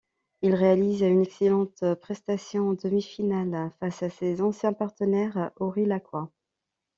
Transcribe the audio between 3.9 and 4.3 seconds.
à